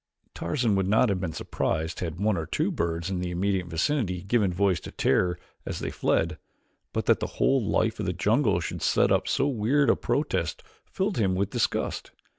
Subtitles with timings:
[0.33, 4.23] Tarzan would not have been surprised had one or two birds in the immediate vicinity
[4.23, 6.39] given voice to terror as they fled,
[6.91, 10.63] but that the whole life of the jungle should set up so weird a protest
[10.85, 12.09] filled him with disgust.